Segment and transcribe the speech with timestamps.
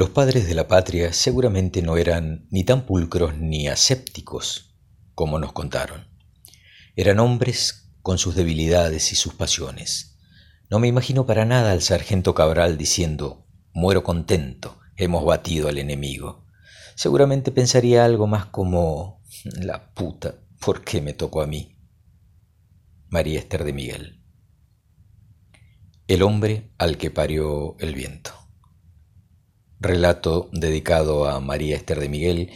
[0.00, 4.74] Los padres de la patria seguramente no eran ni tan pulcros ni asépticos
[5.14, 6.08] como nos contaron.
[6.96, 10.16] Eran hombres con sus debilidades y sus pasiones.
[10.70, 16.46] No me imagino para nada al sargento Cabral diciendo muero contento, hemos batido al enemigo.
[16.94, 21.76] Seguramente pensaría algo más como la puta, ¿por qué me tocó a mí?
[23.10, 24.24] María Esther de Miguel.
[26.08, 28.39] El hombre al que parió el viento.
[29.80, 32.50] Relato dedicado a María Esther de Miguel,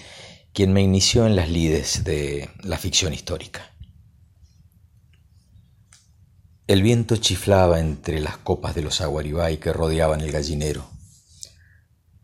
[0.52, 3.74] quien me inició en las lides de la ficción histórica.
[6.66, 10.84] El viento chiflaba entre las copas de los aguaribay que rodeaban el gallinero.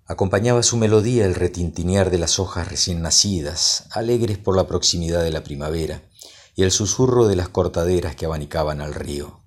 [0.05, 5.31] Acompañaba su melodía el retintinear de las hojas recién nacidas, alegres por la proximidad de
[5.31, 6.03] la primavera,
[6.55, 9.41] y el susurro de las cortaderas que abanicaban al río.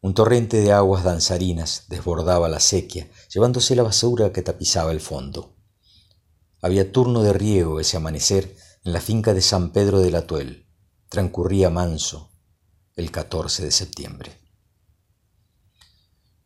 [0.00, 5.56] Un torrente de aguas danzarinas desbordaba la sequía, llevándose la basura que tapizaba el fondo.
[6.62, 10.68] Había turno de riego ese amanecer en la finca de San Pedro de la Tuel.
[11.08, 12.30] Transcurría manso
[12.94, 14.38] el 14 de septiembre.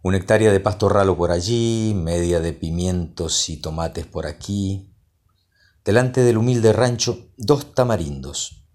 [0.02, 4.94] Una hectárea de pasto ralo por allí, media de pimientos y tomates por aquí.
[5.84, 8.66] Delante del humilde rancho, dos tamarindos,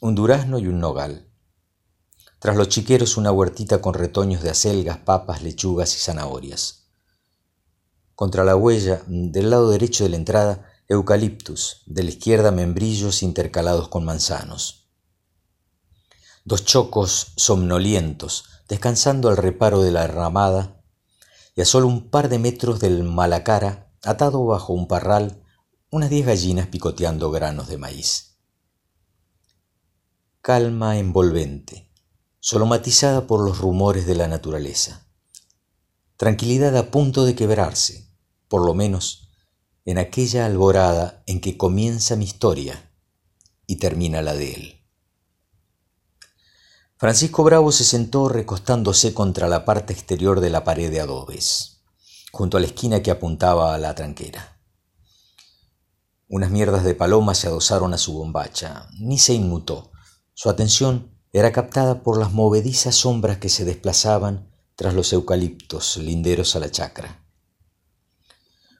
[0.00, 1.33] un durazno y un nogal.
[2.44, 6.90] Tras los chiqueros una huertita con retoños de acelgas, papas, lechugas y zanahorias.
[8.14, 13.88] Contra la huella, del lado derecho de la entrada, eucaliptus, de la izquierda membrillos intercalados
[13.88, 14.90] con manzanos.
[16.44, 20.84] Dos chocos somnolientos, descansando al reparo de la ramada,
[21.56, 25.42] y a solo un par de metros del malacara, atado bajo un parral,
[25.88, 28.34] unas diez gallinas picoteando granos de maíz
[30.44, 31.83] calma envolvente,
[32.44, 35.08] solo matizada por los rumores de la naturaleza.
[36.18, 38.06] Tranquilidad a punto de quebrarse,
[38.48, 39.30] por lo menos
[39.86, 42.92] en aquella alborada en que comienza mi historia
[43.66, 44.86] y termina la de él.
[46.98, 51.80] Francisco Bravo se sentó recostándose contra la parte exterior de la pared de adobes,
[52.30, 54.60] junto a la esquina que apuntaba a la tranquera.
[56.28, 59.92] Unas mierdas de paloma se adosaron a su bombacha, ni se inmutó,
[60.34, 66.54] su atención era captada por las movedizas sombras que se desplazaban tras los eucaliptos linderos
[66.54, 67.24] a la chacra.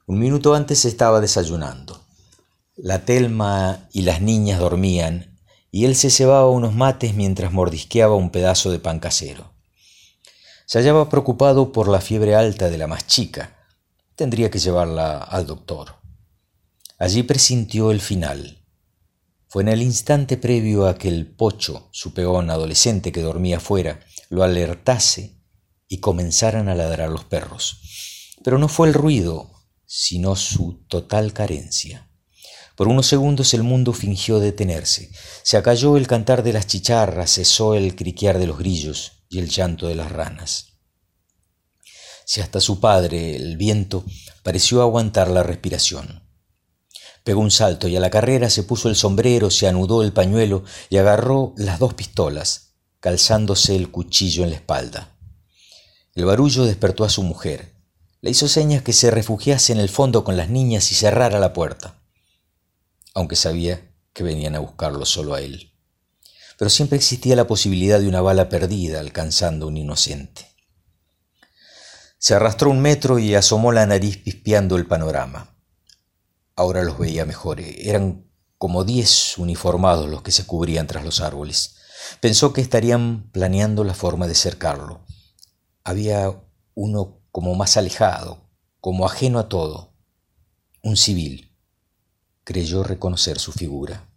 [0.06, 2.00] Un minuto antes estaba desayunando.
[2.76, 5.36] La Telma y las niñas dormían
[5.72, 9.50] y él se cebaba unos mates mientras mordisqueaba un pedazo de pan casero.
[10.64, 13.66] Se hallaba preocupado por la fiebre alta de la más chica.
[14.14, 15.96] Tendría que llevarla al doctor.
[17.00, 18.63] Allí presintió el final.
[19.54, 24.00] Fue en el instante previo a que el pocho, su peón adolescente que dormía fuera,
[24.28, 25.38] lo alertase
[25.86, 27.78] y comenzaran a ladrar los perros.
[28.42, 29.52] Pero no fue el ruido,
[29.86, 32.10] sino su total carencia.
[32.74, 35.12] Por unos segundos el mundo fingió detenerse.
[35.44, 39.48] Se acalló el cantar de las chicharras, cesó el criquear de los grillos y el
[39.48, 40.78] llanto de las ranas.
[42.26, 44.04] Si hasta su padre, el viento,
[44.42, 46.23] pareció aguantar la respiración.
[47.24, 50.62] Pegó un salto y a la carrera se puso el sombrero, se anudó el pañuelo
[50.90, 55.16] y agarró las dos pistolas, calzándose el cuchillo en la espalda.
[56.14, 57.72] El barullo despertó a su mujer.
[58.20, 61.54] Le hizo señas que se refugiase en el fondo con las niñas y cerrara la
[61.54, 61.98] puerta,
[63.14, 65.72] aunque sabía que venían a buscarlo solo a él.
[66.58, 70.46] Pero siempre existía la posibilidad de una bala perdida alcanzando a un inocente.
[72.18, 75.53] Se arrastró un metro y asomó la nariz pispeando el panorama.
[76.56, 77.60] Ahora los veía mejor.
[77.60, 81.76] Eran como diez uniformados los que se cubrían tras los árboles.
[82.20, 85.04] Pensó que estarían planeando la forma de cercarlo.
[85.82, 86.42] Había
[86.74, 88.48] uno como más alejado,
[88.80, 89.94] como ajeno a todo.
[90.82, 91.50] Un civil.
[92.44, 94.08] Creyó reconocer su figura.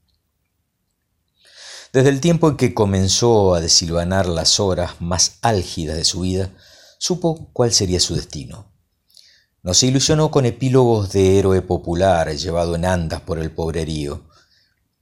[1.94, 6.54] Desde el tiempo en que comenzó a desilvanar las horas más álgidas de su vida,
[7.00, 8.77] supo cuál sería su destino.
[9.68, 14.24] No se ilusionó con epílogos de héroe popular llevado en andas por el pobrerío,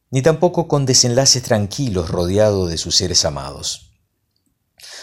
[0.10, 3.92] ni tampoco con desenlaces tranquilos rodeado de sus seres amados.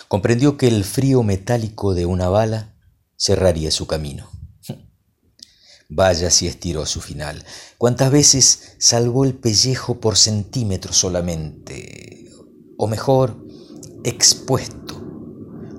[0.08, 2.74] Comprendió que el frío metálico de una bala
[3.16, 4.28] cerraría su camino.
[5.88, 7.44] Vaya si estiró su final.
[7.78, 12.32] ¿Cuántas veces salvó el pellejo por centímetros solamente?
[12.78, 13.46] O mejor,
[14.02, 14.81] expuesto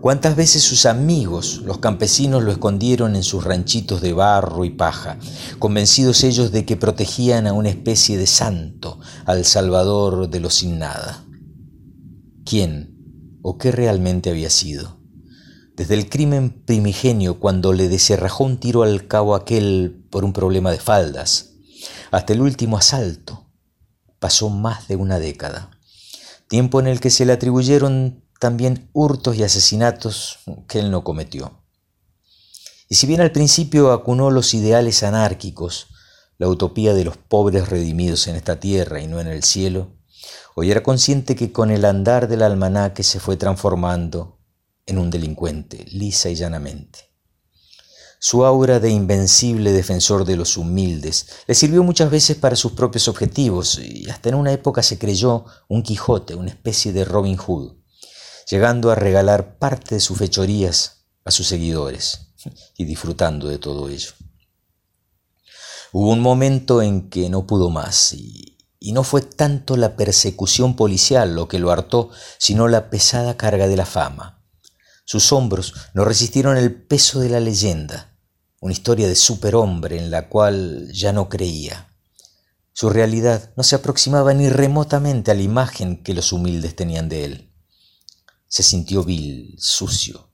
[0.03, 5.17] ¿Cuántas veces sus amigos, los campesinos, lo escondieron en sus ranchitos de barro y paja,
[5.59, 10.77] convencidos ellos de que protegían a una especie de santo, al Salvador de los sin
[10.77, 11.23] nada?
[12.44, 15.00] ¿Quién o qué realmente había sido?
[15.77, 20.69] desde el crimen primigenio cuando le deserrajó un tiro al cabo aquel por un problema
[20.69, 21.53] de faldas,
[22.11, 23.50] hasta el último asalto,
[24.19, 25.71] pasó más de una década,
[26.50, 31.63] tiempo en el que se le atribuyeron también hurtos y asesinatos que él no cometió.
[32.89, 35.87] Y si bien al principio acunó los ideales anárquicos,
[36.37, 39.95] la utopía de los pobres redimidos en esta tierra y no en el cielo,
[40.55, 44.41] hoy era consciente que con el andar del almanaque se fue transformando
[44.85, 47.13] en un delincuente, lisa y llanamente.
[48.19, 53.07] Su aura de invencible defensor de los humildes le sirvió muchas veces para sus propios
[53.07, 57.82] objetivos y hasta en una época se creyó un Quijote, una especie de Robin Hood,
[58.49, 62.33] llegando a regalar parte de sus fechorías a sus seguidores
[62.77, 64.11] y disfrutando de todo ello.
[65.91, 68.57] Hubo un momento en que no pudo más y,
[68.91, 73.77] no fue tanto la persecución policial lo que lo hartó, sino la pesada carga de
[73.77, 74.43] la fama.
[75.05, 78.17] Sus hombros no resistieron el peso de la leyenda,
[78.59, 81.89] una historia de superhombre en la cual ya no creía.
[82.73, 87.25] Su realidad no se aproximaba ni remotamente a la imagen que los humildes tenían de
[87.25, 87.52] él.
[88.53, 90.29] Se sintió vil, sucio,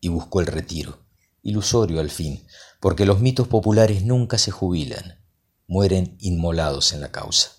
[0.00, 1.06] y buscó el retiro,
[1.44, 2.44] ilusorio al fin,
[2.80, 5.24] porque los mitos populares nunca se jubilan,
[5.68, 7.52] mueren inmolados en la causa.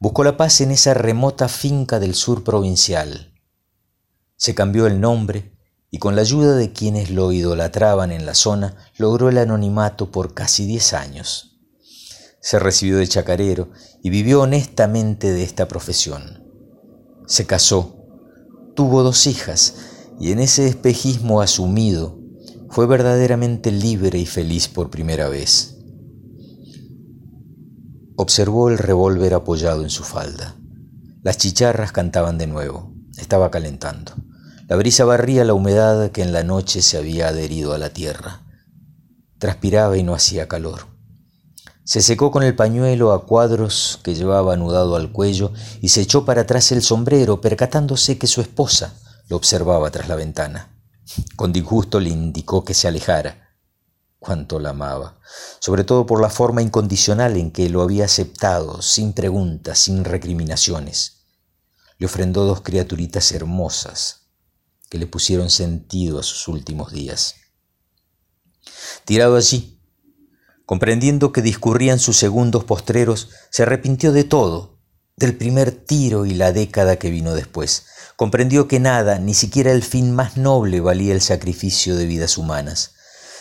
[0.00, 3.32] Buscó la paz en esa remota finca del sur provincial.
[4.36, 5.56] Se cambió el nombre
[5.90, 10.34] y con la ayuda de quienes lo idolatraban en la zona logró el anonimato por
[10.34, 11.58] casi diez años.
[12.42, 13.70] Se recibió de chacarero
[14.02, 16.44] y vivió honestamente de esta profesión.
[17.26, 17.97] Se casó,
[18.78, 19.74] tuvo dos hijas
[20.20, 22.16] y en ese espejismo asumido
[22.70, 25.78] fue verdaderamente libre y feliz por primera vez.
[28.14, 30.54] Observó el revólver apoyado en su falda.
[31.24, 32.94] Las chicharras cantaban de nuevo.
[33.16, 34.12] Estaba calentando.
[34.68, 38.44] La brisa barría la humedad que en la noche se había adherido a la tierra.
[39.40, 40.97] Transpiraba y no hacía calor.
[41.88, 46.26] Se secó con el pañuelo a cuadros que llevaba anudado al cuello y se echó
[46.26, 48.94] para atrás el sombrero, percatándose que su esposa
[49.28, 50.78] lo observaba tras la ventana.
[51.34, 53.56] Con disgusto le indicó que se alejara.
[54.18, 55.18] Cuánto la amaba,
[55.60, 61.22] sobre todo por la forma incondicional en que lo había aceptado, sin preguntas, sin recriminaciones.
[61.96, 64.26] Le ofrendó dos criaturitas hermosas
[64.90, 67.36] que le pusieron sentido a sus últimos días.
[69.06, 69.77] Tirado allí,
[70.68, 74.76] comprendiendo que discurrían sus segundos postreros, se arrepintió de todo,
[75.16, 77.86] del primer tiro y la década que vino después,
[78.18, 82.96] Comprendió que nada, ni siquiera el fin más noble, valía el sacrificio de vidas humanas.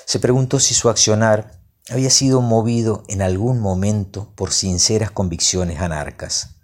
[0.06, 1.60] Se preguntó si su accionar
[1.90, 6.58] había sido movido en algún momento por sinceras convicciones anarcas,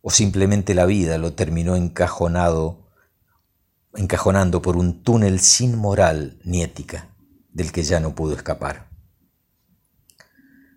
[0.00, 2.88] o simplemente la vida lo terminó encajonado,
[3.94, 7.14] encajonando por un túnel sin moral ni ética,
[7.52, 8.93] del que ya no pudo escapar.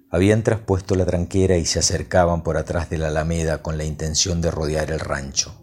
[0.09, 4.39] Habían traspuesto la tranquera y se acercaban por atrás de la alameda con la intención
[4.41, 5.53] de rodear el rancho.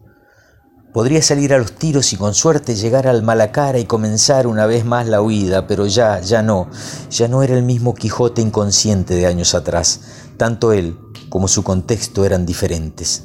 [0.92, 4.84] Podría salir a los tiros y con suerte llegar al Malacara y comenzar una vez
[4.84, 6.68] más la huida, pero ya, ya no,
[7.10, 10.02] ya no era el mismo Quijote inconsciente de años atrás.
[10.36, 10.96] Tanto él
[11.30, 13.24] como su contexto eran diferentes.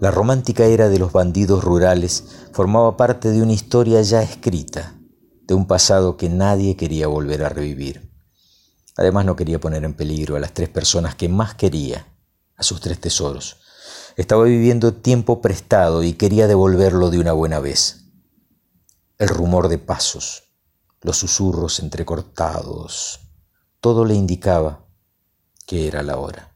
[0.00, 4.94] La romántica era de los bandidos rurales formaba parte de una historia ya escrita,
[5.48, 8.07] de un pasado que nadie quería volver a revivir.
[8.98, 12.04] Además no quería poner en peligro a las tres personas que más quería,
[12.56, 13.58] a sus tres tesoros,
[14.16, 18.00] estaba viviendo tiempo prestado y quería devolverlo de una buena vez.
[19.16, 20.42] El rumor de pasos,
[21.00, 23.20] los susurros entrecortados,
[23.80, 24.84] todo le indicaba
[25.64, 26.52] que era la hora.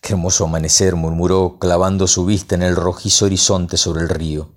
[0.00, 4.56] Qué hermoso amanecer, murmuró, clavando su vista en el rojizo horizonte sobre el río.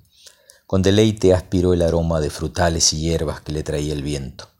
[0.65, 4.52] Con deleite aspiró el aroma de frutales y hierbas que le traía el viento.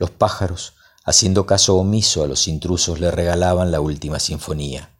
[0.00, 0.72] Los pájaros,
[1.04, 4.96] haciendo caso omiso a los intrusos, le regalaban la última sinfonía.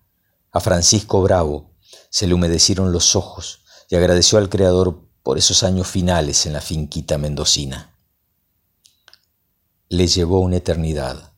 [0.53, 1.71] A Francisco Bravo
[2.11, 6.61] se le humedecieron los ojos y agradeció al Creador por esos años finales en la
[6.61, 7.97] finquita mendocina.
[9.89, 11.33] Le llevó una eternidad.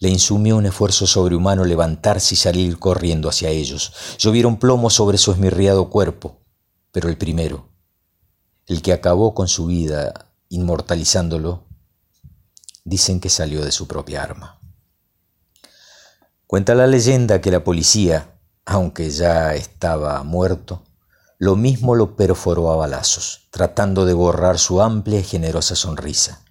[0.00, 3.92] Le insumió un esfuerzo sobrehumano levantarse y salir corriendo hacia ellos.
[4.18, 6.40] Llovieron plomo sobre su esmirriado cuerpo,
[6.90, 7.68] pero el primero,
[8.66, 11.63] el que acabó con su vida inmortalizándolo,
[12.84, 14.60] dicen que salió de su propia arma.
[16.46, 20.84] Cuenta la leyenda que la policía, aunque ya estaba muerto,
[21.38, 26.44] lo mismo lo perforó a balazos, tratando de borrar su amplia y generosa sonrisa.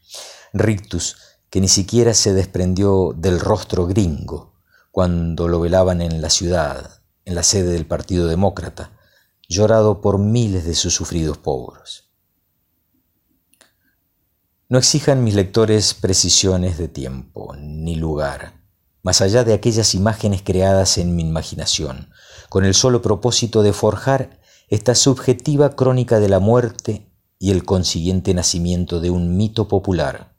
[0.52, 1.18] Rictus,
[1.50, 4.54] que ni siquiera se desprendió del rostro gringo
[4.92, 8.92] cuando lo velaban en la ciudad, en la sede del Partido Demócrata,
[9.48, 12.03] llorado por miles de sus sufridos pobres.
[14.70, 18.62] No exijan mis lectores precisiones de tiempo ni lugar,
[19.04, 22.10] más allá de aquellas imágenes creadas en mi imaginación,
[22.50, 24.40] con el solo propósito de forjar
[24.70, 30.34] esta subjetiva crónica de la muerte y el consiguiente nacimiento de un mito popular,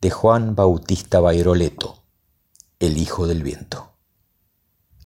[0.00, 2.04] de Juan Bautista Bairoleto,
[2.78, 3.93] el Hijo del Viento.